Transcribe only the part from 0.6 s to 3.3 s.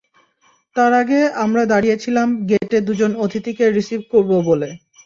তার আগে আমরা দাঁড়িয়ে ছিলাম গেটে দুজন